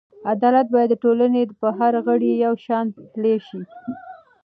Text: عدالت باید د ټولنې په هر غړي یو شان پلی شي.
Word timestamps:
عدالت 0.31 0.67
باید 0.73 0.89
د 0.91 0.95
ټولنې 1.03 1.41
په 1.61 1.67
هر 1.79 1.93
غړي 2.05 2.31
یو 2.45 2.53
شان 2.65 2.85
پلی 3.13 3.35
شي. 3.47 3.61